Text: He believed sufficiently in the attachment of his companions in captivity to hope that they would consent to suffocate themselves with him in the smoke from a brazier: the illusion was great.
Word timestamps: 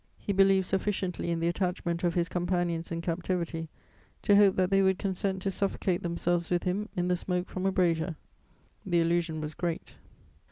He 0.17 0.33
believed 0.33 0.65
sufficiently 0.65 1.29
in 1.29 1.41
the 1.41 1.47
attachment 1.47 2.03
of 2.03 2.15
his 2.15 2.27
companions 2.27 2.91
in 2.91 3.01
captivity 3.01 3.69
to 4.23 4.35
hope 4.35 4.55
that 4.55 4.71
they 4.71 4.81
would 4.81 4.97
consent 4.97 5.43
to 5.43 5.51
suffocate 5.51 6.01
themselves 6.01 6.49
with 6.49 6.63
him 6.63 6.89
in 6.95 7.07
the 7.07 7.15
smoke 7.15 7.47
from 7.47 7.67
a 7.67 7.71
brazier: 7.71 8.15
the 8.83 8.99
illusion 8.99 9.41
was 9.41 9.53
great. 9.53 9.91